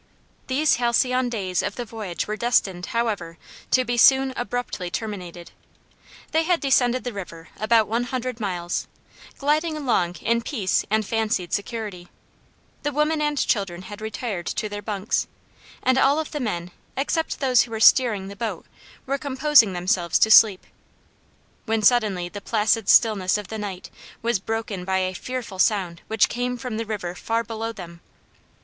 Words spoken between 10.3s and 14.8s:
peace and fancied security; the women and children had retired to